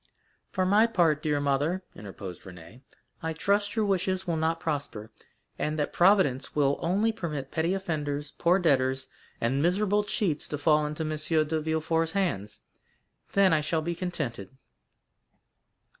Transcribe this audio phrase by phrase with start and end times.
[0.49, 2.81] "For my part, dear mother," interposed Renée,
[3.21, 5.11] "I trust your wishes will not prosper,
[5.59, 9.09] and that Providence will only permit petty offenders, poor debtors,
[9.39, 11.11] and miserable cheats to fall into M.
[11.47, 14.49] de Villefort's hands,—then I shall be contented."